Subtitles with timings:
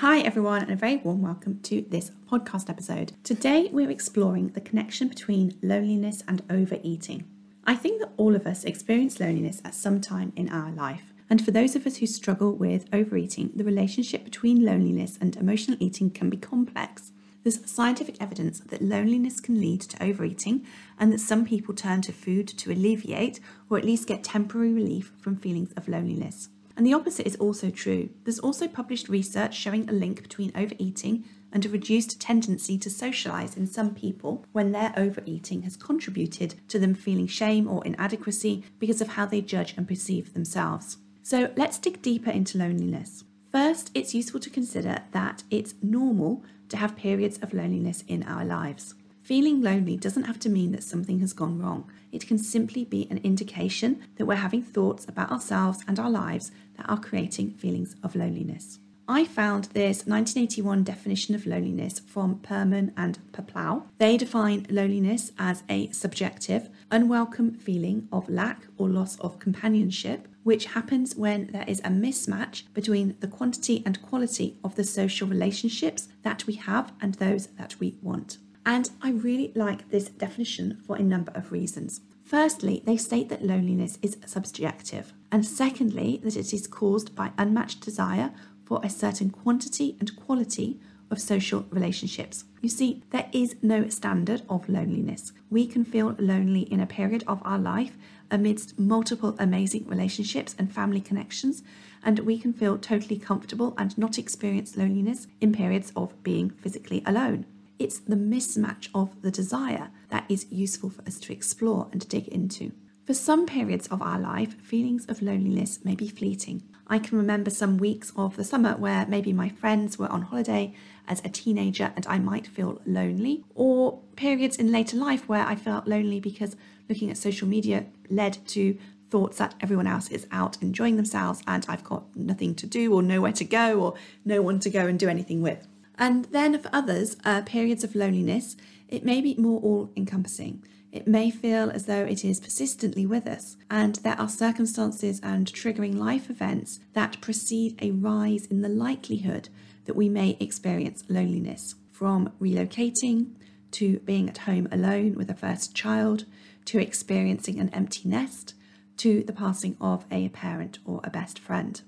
[0.00, 3.14] Hi, everyone, and a very warm welcome to this podcast episode.
[3.24, 7.24] Today, we're exploring the connection between loneliness and overeating.
[7.64, 11.14] I think that all of us experience loneliness at some time in our life.
[11.30, 15.78] And for those of us who struggle with overeating, the relationship between loneliness and emotional
[15.80, 17.12] eating can be complex.
[17.42, 20.66] There's scientific evidence that loneliness can lead to overeating,
[20.98, 25.12] and that some people turn to food to alleviate or at least get temporary relief
[25.18, 26.50] from feelings of loneliness.
[26.76, 28.10] And the opposite is also true.
[28.24, 33.56] There's also published research showing a link between overeating and a reduced tendency to socialize
[33.56, 39.00] in some people when their overeating has contributed to them feeling shame or inadequacy because
[39.00, 40.98] of how they judge and perceive themselves.
[41.22, 43.24] So let's dig deeper into loneliness.
[43.50, 48.44] First, it's useful to consider that it's normal to have periods of loneliness in our
[48.44, 48.94] lives.
[49.26, 51.90] Feeling lonely doesn't have to mean that something has gone wrong.
[52.12, 56.52] It can simply be an indication that we're having thoughts about ourselves and our lives
[56.76, 58.78] that are creating feelings of loneliness.
[59.08, 63.82] I found this 1981 definition of loneliness from Perlman and Peplau.
[63.98, 70.66] They define loneliness as a subjective, unwelcome feeling of lack or loss of companionship, which
[70.66, 76.06] happens when there is a mismatch between the quantity and quality of the social relationships
[76.22, 78.38] that we have and those that we want.
[78.66, 82.00] And I really like this definition for a number of reasons.
[82.24, 87.80] Firstly, they state that loneliness is subjective, and secondly, that it is caused by unmatched
[87.80, 88.32] desire
[88.64, 90.80] for a certain quantity and quality
[91.12, 92.42] of social relationships.
[92.60, 95.30] You see, there is no standard of loneliness.
[95.48, 97.96] We can feel lonely in a period of our life
[98.32, 101.62] amidst multiple amazing relationships and family connections,
[102.02, 107.04] and we can feel totally comfortable and not experience loneliness in periods of being physically
[107.06, 107.46] alone.
[107.78, 112.08] It's the mismatch of the desire that is useful for us to explore and to
[112.08, 112.72] dig into.
[113.04, 116.62] For some periods of our life, feelings of loneliness may be fleeting.
[116.88, 120.74] I can remember some weeks of the summer where maybe my friends were on holiday
[121.06, 125.54] as a teenager and I might feel lonely, or periods in later life where I
[125.54, 126.56] felt lonely because
[126.88, 128.78] looking at social media led to
[129.10, 133.02] thoughts that everyone else is out enjoying themselves and I've got nothing to do or
[133.02, 133.94] nowhere to go or
[134.24, 135.66] no one to go and do anything with.
[135.98, 138.56] And then for others, uh, periods of loneliness,
[138.88, 140.62] it may be more all encompassing.
[140.92, 145.46] It may feel as though it is persistently with us, and there are circumstances and
[145.46, 149.48] triggering life events that precede a rise in the likelihood
[149.84, 153.32] that we may experience loneliness, from relocating
[153.72, 156.24] to being at home alone with a first child,
[156.64, 158.54] to experiencing an empty nest,
[158.96, 161.82] to the passing of a parent or a best friend.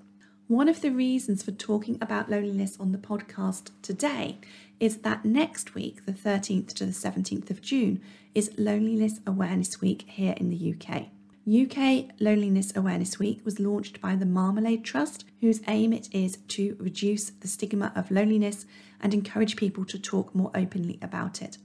[0.49, 4.39] One of the reasons for talking about loneliness on the podcast today
[4.81, 8.01] is that next week, the 13th to the 17th of June,
[8.35, 11.09] is Loneliness Awareness Week here in the UK.
[11.47, 16.79] UK Loneliness Awareness Week was launched by the Marmalade Trust, whose aim it is to
[16.81, 18.65] reduce the stigma of loneliness
[19.03, 21.59] and encourage people to talk more openly about it.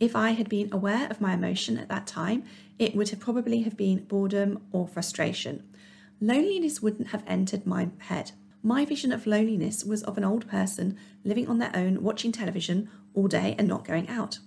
[0.00, 2.43] If I had been aware of my emotion at that time,
[2.81, 5.62] it would have probably have been boredom or frustration.
[6.20, 8.32] Loneliness wouldn't have entered my head.
[8.62, 12.88] My vision of loneliness was of an old person living on their own, watching television
[13.12, 14.38] all day and not going out.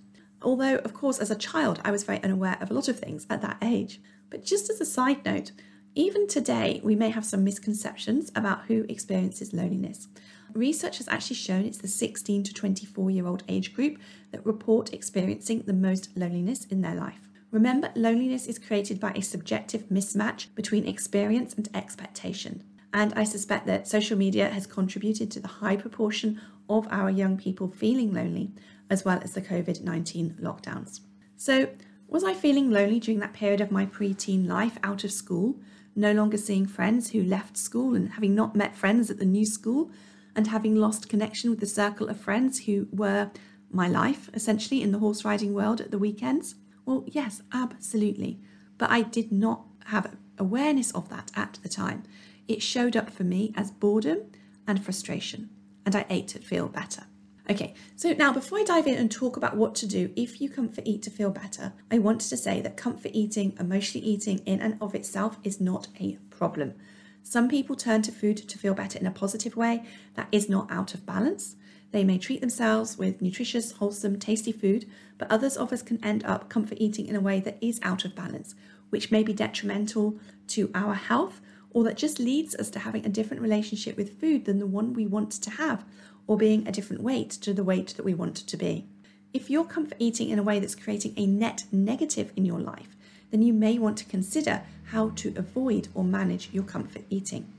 [0.41, 3.27] Although, of course, as a child, I was very unaware of a lot of things
[3.29, 4.01] at that age.
[4.29, 5.51] But just as a side note,
[5.95, 10.07] even today, we may have some misconceptions about who experiences loneliness.
[10.53, 13.97] Research has actually shown it's the 16 to 24 year old age group
[14.31, 17.26] that report experiencing the most loneliness in their life.
[17.51, 22.63] Remember, loneliness is created by a subjective mismatch between experience and expectation.
[22.93, 27.37] And I suspect that social media has contributed to the high proportion of our young
[27.37, 28.51] people feeling lonely,
[28.89, 31.01] as well as the COVID 19 lockdowns.
[31.37, 31.69] So,
[32.09, 35.59] was I feeling lonely during that period of my pre-teen life out of school,
[35.95, 39.45] no longer seeing friends who left school and having not met friends at the new
[39.45, 39.91] school,
[40.35, 43.29] and having lost connection with the circle of friends who were
[43.69, 46.55] my life, essentially, in the horse riding world at the weekends?
[46.87, 48.39] Well, yes, absolutely.
[48.77, 52.03] But I did not have awareness of that at the time.
[52.47, 54.31] It showed up for me as boredom
[54.65, 55.49] and frustration,
[55.85, 57.03] and I ate to feel better.
[57.49, 60.49] Okay, so now before I dive in and talk about what to do if you
[60.49, 64.61] comfort eat to feel better, I wanted to say that comfort eating, emotionally eating in
[64.61, 66.73] and of itself is not a problem.
[67.21, 69.83] Some people turn to food to feel better in a positive way
[70.15, 71.57] that is not out of balance.
[71.91, 74.85] They may treat themselves with nutritious, wholesome, tasty food,
[75.17, 78.05] but others of us can end up comfort eating in a way that is out
[78.05, 78.55] of balance,
[78.89, 81.41] which may be detrimental to our health
[81.71, 84.93] or that just leads us to having a different relationship with food than the one
[84.93, 85.85] we want to have
[86.25, 88.85] or being a different weight to the weight that we want to be.
[89.33, 92.95] If you're comfort eating in a way that's creating a net negative in your life,
[93.31, 97.51] then you may want to consider how to avoid or manage your comfort eating.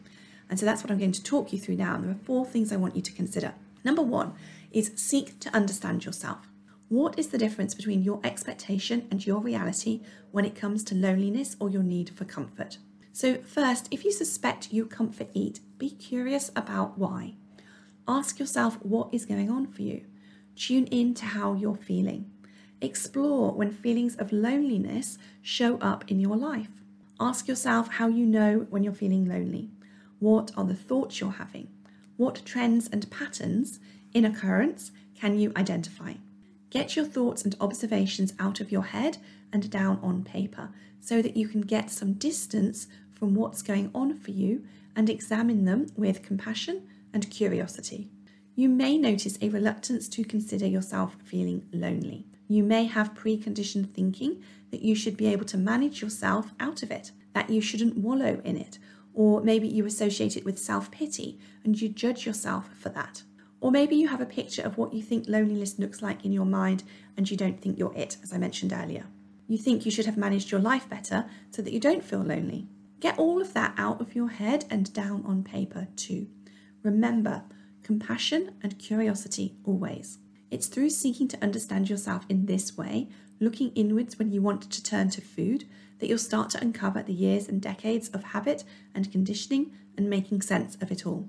[0.51, 1.95] And so that's what I'm going to talk you through now.
[1.95, 3.53] And there are four things I want you to consider.
[3.85, 4.35] Number one
[4.71, 6.49] is seek to understand yourself.
[6.89, 11.57] What is the difference between your expectation and your reality when it comes to loneliness
[11.61, 12.79] or your need for comfort?
[13.13, 17.35] So, first, if you suspect you comfort eat, be curious about why.
[18.07, 20.07] Ask yourself what is going on for you.
[20.57, 22.31] Tune in to how you're feeling.
[22.81, 26.71] Explore when feelings of loneliness show up in your life.
[27.21, 29.71] Ask yourself how you know when you're feeling lonely.
[30.21, 31.69] What are the thoughts you're having?
[32.19, 33.79] What trends and patterns
[34.13, 36.15] in occurrence can you identify?
[36.69, 39.19] Get your thoughts and observations out of your head
[39.53, 44.15] and down on paper so that you can get some distance from what's going on
[44.15, 44.65] for you
[44.97, 48.11] and examine them with compassion and curiosity.
[48.57, 52.27] You may notice a reluctance to consider yourself feeling lonely.
[52.49, 54.43] You may have preconditioned thinking
[54.73, 58.41] that you should be able to manage yourself out of it, that you shouldn't wallow
[58.43, 58.81] in it,
[59.19, 63.25] or maybe you associate it with self pity and you judge yourself for that.
[63.61, 66.45] Or maybe you have a picture of what you think loneliness looks like in your
[66.47, 66.85] mind
[67.17, 69.07] and you don't think you're it, as I mentioned earlier.
[69.49, 72.69] You think you should have managed your life better so that you don't feel lonely.
[73.01, 76.29] Get all of that out of your head and down on paper too.
[76.85, 77.43] Remember,
[77.83, 80.19] compassion and curiosity always.
[80.49, 83.09] It's through seeking to understand yourself in this way,
[83.41, 85.65] looking inwards when you want to turn to food,
[85.99, 88.65] that you'll start to uncover the years and decades of habit
[88.95, 91.29] and conditioning and making sense of it all.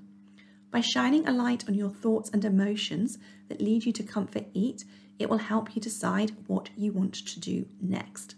[0.72, 3.18] By shining a light on your thoughts and emotions
[3.48, 4.86] that lead you to comfort eat,
[5.18, 8.36] it will help you decide what you want to do next.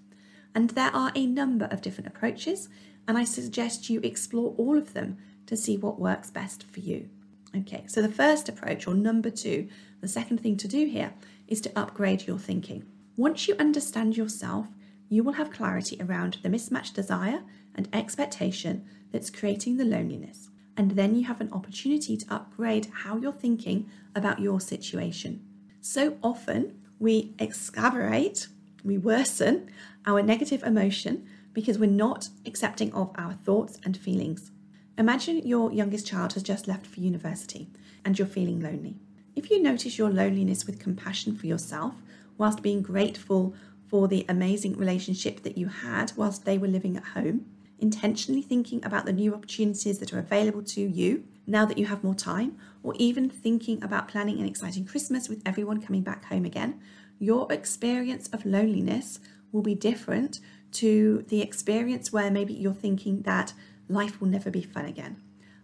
[0.55, 2.69] And there are a number of different approaches,
[3.07, 5.17] and I suggest you explore all of them
[5.47, 7.09] to see what works best for you.
[7.55, 9.67] Okay, so the first approach, or number two,
[9.99, 11.13] the second thing to do here
[11.47, 12.85] is to upgrade your thinking.
[13.17, 14.67] Once you understand yourself,
[15.11, 17.43] you will have clarity around the mismatched desire
[17.75, 20.49] and expectation that's creating the loneliness.
[20.77, 25.45] And then you have an opportunity to upgrade how you're thinking about your situation.
[25.81, 28.47] So often we exacerbate,
[28.85, 29.69] we worsen
[30.05, 34.51] our negative emotion because we're not accepting of our thoughts and feelings.
[34.97, 37.67] Imagine your youngest child has just left for university
[38.05, 38.95] and you're feeling lonely.
[39.35, 41.95] If you notice your loneliness with compassion for yourself,
[42.37, 43.53] whilst being grateful
[43.91, 47.45] for the amazing relationship that you had whilst they were living at home,
[47.77, 52.01] intentionally thinking about the new opportunities that are available to you now that you have
[52.01, 56.45] more time, or even thinking about planning an exciting Christmas with everyone coming back home
[56.45, 56.79] again,
[57.19, 59.19] your experience of loneliness
[59.51, 60.39] will be different
[60.71, 63.53] to the experience where maybe you're thinking that
[63.89, 65.21] life will never be fun again.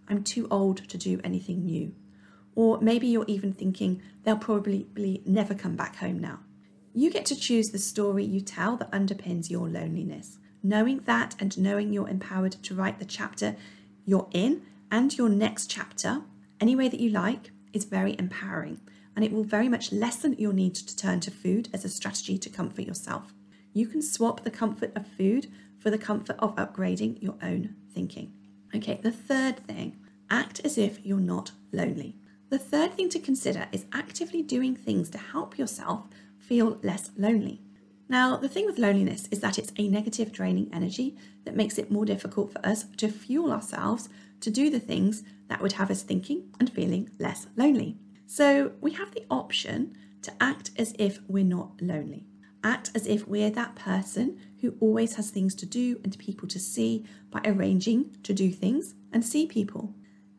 [0.09, 1.93] I'm too old to do anything new.
[2.55, 6.39] Or maybe you're even thinking they'll probably never come back home now.
[6.97, 10.39] You get to choose the story you tell that underpins your loneliness.
[10.63, 13.55] Knowing that and knowing you're empowered to write the chapter
[14.03, 16.23] you're in and your next chapter
[16.59, 18.81] any way that you like is very empowering
[19.15, 22.35] and it will very much lessen your need to turn to food as a strategy
[22.35, 23.31] to comfort yourself.
[23.73, 28.33] You can swap the comfort of food for the comfort of upgrading your own thinking.
[28.73, 29.97] Okay, the third thing
[30.31, 32.15] act as if you're not lonely.
[32.49, 36.07] The third thing to consider is actively doing things to help yourself
[36.47, 37.61] feel less lonely.
[38.09, 41.91] Now, the thing with loneliness is that it's a negative, draining energy that makes it
[41.91, 44.07] more difficult for us to fuel ourselves
[44.39, 47.97] to do the things that would have us thinking and feeling less lonely.
[48.25, 52.25] So, we have the option to act as if we're not lonely.
[52.63, 56.59] Act as if we're that person who always has things to do and people to
[56.59, 59.93] see by arranging to do things and see people.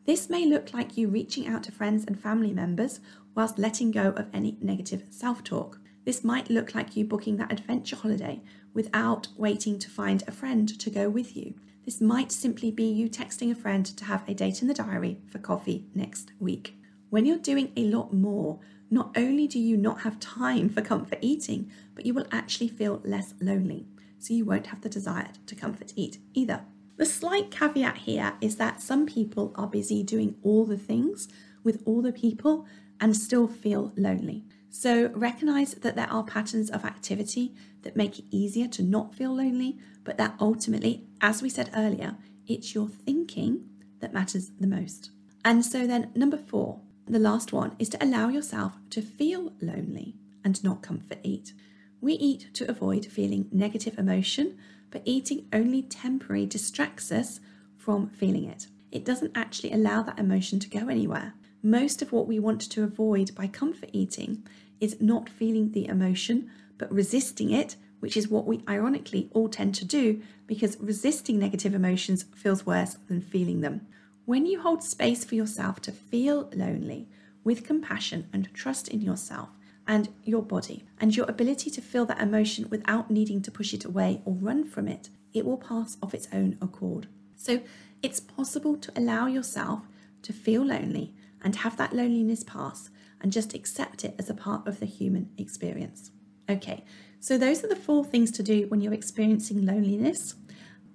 [0.05, 2.99] This may look like you reaching out to friends and family members
[3.35, 5.79] whilst letting go of any negative self talk.
[6.05, 8.41] This might look like you booking that adventure holiday
[8.73, 11.53] without waiting to find a friend to go with you.
[11.85, 15.17] This might simply be you texting a friend to have a date in the diary
[15.27, 16.75] for coffee next week.
[17.09, 18.59] When you're doing a lot more,
[18.91, 23.01] not only do you not have time for comfort eating, but you will actually feel
[23.03, 23.87] less lonely.
[24.19, 26.61] So you won't have the desire to comfort eat either.
[26.97, 31.27] The slight caveat here is that some people are busy doing all the things
[31.63, 32.65] with all the people
[32.99, 34.43] and still feel lonely.
[34.69, 39.35] So recognize that there are patterns of activity that make it easier to not feel
[39.35, 42.15] lonely, but that ultimately, as we said earlier,
[42.47, 45.11] it's your thinking that matters the most.
[45.43, 50.15] And so then, number four, the last one is to allow yourself to feel lonely
[50.43, 51.53] and not comfort eat.
[52.01, 54.57] We eat to avoid feeling negative emotion
[54.91, 57.39] but eating only temporarily distracts us
[57.77, 58.67] from feeling it.
[58.91, 61.33] It doesn't actually allow that emotion to go anywhere.
[61.61, 64.43] Most of what we want to avoid by comfort eating
[64.79, 69.75] is not feeling the emotion, but resisting it, which is what we ironically all tend
[69.75, 73.87] to do because resisting negative emotions feels worse than feeling them.
[74.25, 77.09] When you hold space for yourself to feel lonely
[77.43, 79.49] with compassion and trust in yourself,
[79.89, 83.83] and your body and your ability to feel that emotion without needing to push it
[83.83, 87.07] away or run from it, it will pass of its own accord.
[87.35, 87.61] So
[88.03, 89.81] it's possible to allow yourself
[90.21, 91.11] to feel lonely
[91.43, 92.89] and have that loneliness pass
[93.21, 96.11] and just accept it as a part of the human experience.
[96.49, 96.83] Okay,
[97.19, 100.35] so those are the four things to do when you're experiencing loneliness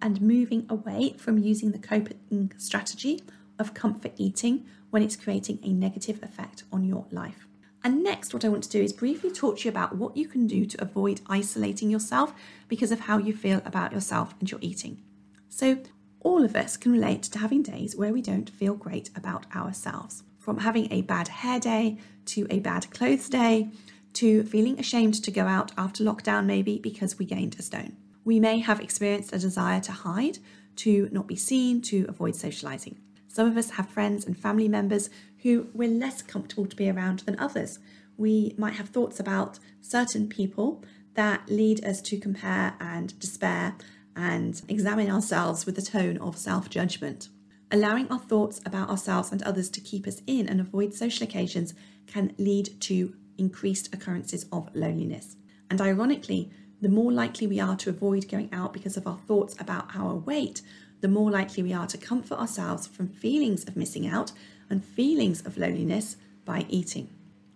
[0.03, 3.23] and moving away from using the coping strategy
[3.59, 7.47] of comfort eating when it's creating a negative effect on your life.
[7.85, 10.27] And next, what I want to do is briefly talk to you about what you
[10.27, 12.33] can do to avoid isolating yourself
[12.67, 15.03] because of how you feel about yourself and your eating.
[15.51, 15.79] So,
[16.21, 20.23] all of us can relate to having days where we don't feel great about ourselves.
[20.45, 21.97] From having a bad hair day
[22.27, 23.71] to a bad clothes day
[24.13, 27.97] to feeling ashamed to go out after lockdown, maybe because we gained a stone.
[28.27, 30.41] We may have experienced a desire to hide,
[30.77, 32.99] to not be seen, to avoid socializing.
[33.27, 35.09] Some of us have friends and family members
[35.45, 37.79] who we're less comfortable to be around than others.
[38.19, 40.85] We might have thoughts about certain people
[41.15, 43.77] that lead us to compare and despair
[44.15, 47.31] and examine ourselves with a tone of self judgment.
[47.75, 51.75] Allowing our thoughts about ourselves and others to keep us in and avoid social occasions
[52.07, 55.35] can lead to increased occurrences of loneliness.
[55.69, 59.57] And ironically, the more likely we are to avoid going out because of our thoughts
[59.59, 60.63] about our weight,
[61.01, 64.31] the more likely we are to comfort ourselves from feelings of missing out
[64.71, 67.09] and feelings of loneliness by eating.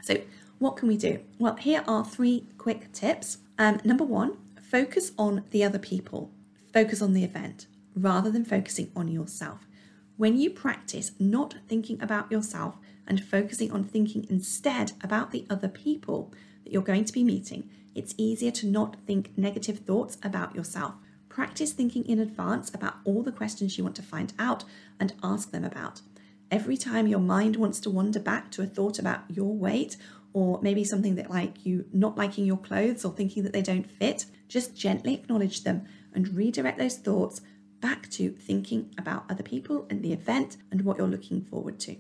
[0.03, 0.21] So,
[0.59, 1.21] what can we do?
[1.39, 3.39] Well, here are three quick tips.
[3.57, 6.33] Um, number one, focus on the other people,
[6.73, 9.68] focus on the event rather than focusing on yourself.
[10.19, 15.69] When you practice not thinking about yourself and focusing on thinking instead about the other
[15.69, 16.35] people
[16.65, 20.95] that you're going to be meeting, it's easier to not think negative thoughts about yourself.
[21.29, 24.65] Practice thinking in advance about all the questions you want to find out
[24.99, 26.01] and ask them about.
[26.51, 29.97] Every time your mind wants to wander back to a thought about your weight
[30.33, 33.89] or maybe something that like you not liking your clothes or thinking that they don't
[33.89, 37.41] fit, just gently acknowledge them and redirect those thoughts
[37.81, 41.97] back to thinking about other people and the event and what you're looking forward to.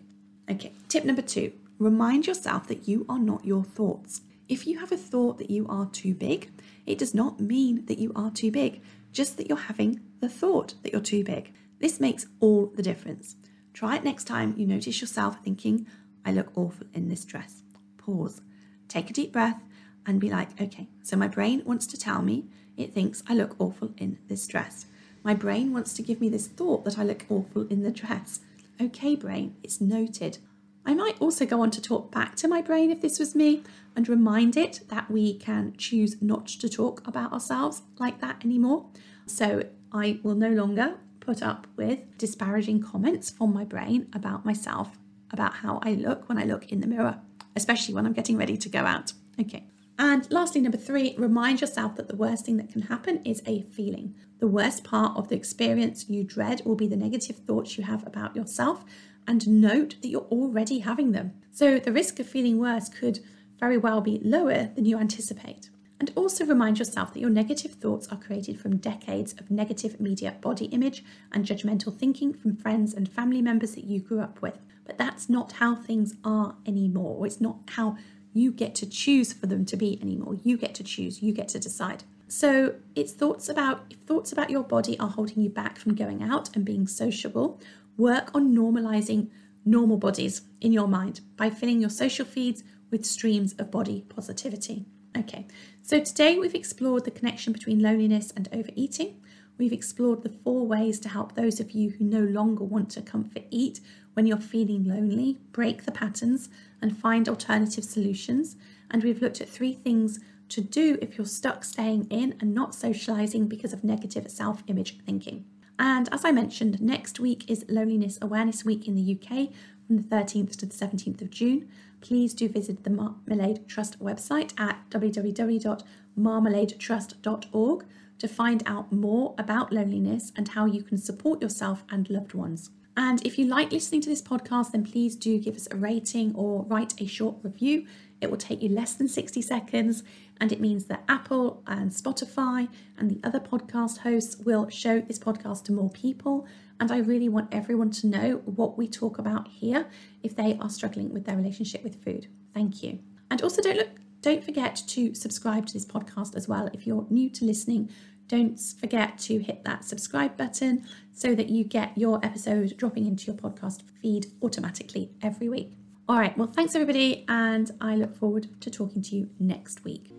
[0.50, 4.22] Okay, tip number two remind yourself that you are not your thoughts.
[4.48, 6.50] If you have a thought that you are too big,
[6.86, 8.82] it does not mean that you are too big,
[9.12, 11.52] just that you're having the thought that you're too big.
[11.78, 13.36] This makes all the difference.
[13.74, 15.86] Try it next time you notice yourself thinking,
[16.24, 17.62] I look awful in this dress.
[17.96, 18.40] Pause,
[18.88, 19.62] take a deep breath,
[20.06, 23.54] and be like, okay, so my brain wants to tell me it thinks I look
[23.58, 24.86] awful in this dress.
[25.22, 28.40] My brain wants to give me this thought that I look awful in the dress.
[28.80, 30.38] Okay, brain, it's noted.
[30.86, 33.62] I might also go on to talk back to my brain if this was me
[33.94, 38.86] and remind it that we can choose not to talk about ourselves like that anymore.
[39.26, 44.96] So I will no longer put up with disparaging comments from my brain about myself,
[45.30, 47.20] about how I look when I look in the mirror,
[47.54, 49.12] especially when I'm getting ready to go out.
[49.38, 49.66] Okay.
[49.98, 53.62] And lastly, number three, remind yourself that the worst thing that can happen is a
[53.62, 54.14] feeling.
[54.38, 58.06] The worst part of the experience you dread will be the negative thoughts you have
[58.06, 58.84] about yourself,
[59.26, 61.32] and note that you're already having them.
[61.50, 63.18] So the risk of feeling worse could
[63.58, 65.70] very well be lower than you anticipate.
[66.00, 70.36] And also remind yourself that your negative thoughts are created from decades of negative media
[70.40, 71.02] body image
[71.32, 74.60] and judgmental thinking from friends and family members that you grew up with.
[74.84, 77.26] But that's not how things are anymore.
[77.26, 77.96] It's not how
[78.38, 80.38] you get to choose for them to be anymore.
[80.42, 82.04] You get to choose, you get to decide.
[82.28, 86.22] So it's thoughts about if thoughts about your body are holding you back from going
[86.22, 87.60] out and being sociable,
[87.96, 89.30] work on normalizing
[89.64, 94.86] normal bodies in your mind by filling your social feeds with streams of body positivity.
[95.16, 95.46] Okay,
[95.82, 99.20] so today we've explored the connection between loneliness and overeating.
[99.56, 103.02] We've explored the four ways to help those of you who no longer want to
[103.02, 103.80] comfort eat
[104.18, 106.48] when you're feeling lonely, break the patterns,
[106.82, 108.56] and find alternative solutions.
[108.90, 112.74] And we've looked at three things to do if you're stuck staying in and not
[112.74, 115.44] socializing because of negative self image thinking.
[115.78, 119.50] And as I mentioned, next week is Loneliness Awareness Week in the UK
[119.86, 121.68] from the 13th to the 17th of June.
[122.00, 127.84] Please do visit the Marmalade Trust website at www.marmaladetrust.org
[128.18, 132.70] to find out more about loneliness and how you can support yourself and loved ones.
[132.98, 136.34] And if you like listening to this podcast, then please do give us a rating
[136.34, 137.86] or write a short review.
[138.20, 140.02] It will take you less than 60 seconds,
[140.40, 145.20] and it means that Apple and Spotify and the other podcast hosts will show this
[145.20, 146.44] podcast to more people.
[146.80, 149.86] And I really want everyone to know what we talk about here
[150.24, 152.26] if they are struggling with their relationship with food.
[152.52, 152.98] Thank you.
[153.30, 153.90] And also, don't look,
[154.22, 156.68] don't forget to subscribe to this podcast as well.
[156.72, 157.90] If you're new to listening,
[158.28, 163.26] don't forget to hit that subscribe button so that you get your episode dropping into
[163.26, 165.72] your podcast feed automatically every week.
[166.08, 170.10] All right, well, thanks everybody, and I look forward to talking to you next week.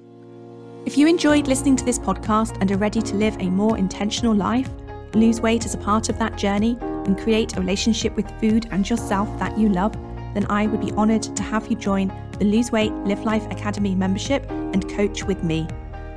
[0.85, 4.35] If you enjoyed listening to this podcast and are ready to live a more intentional
[4.35, 4.69] life,
[5.13, 8.87] lose weight as a part of that journey, and create a relationship with food and
[8.87, 9.93] yourself that you love,
[10.33, 13.95] then I would be honoured to have you join the Lose Weight Live Life Academy
[13.95, 15.67] membership and coach with me.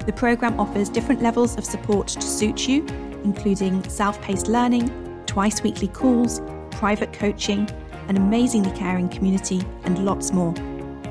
[0.07, 2.85] The programme offers different levels of support to suit you,
[3.25, 4.91] including self paced learning,
[5.27, 6.41] twice weekly calls,
[6.73, 7.69] private coaching,
[8.09, 10.53] an amazingly caring community, and lots more.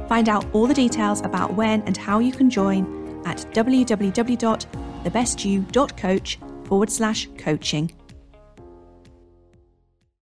[0.09, 6.91] Find out all the details about when and how you can join at www.thebestyou.coach forward
[6.91, 7.89] slash coaching.